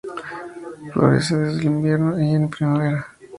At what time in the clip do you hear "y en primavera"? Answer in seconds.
2.19-3.05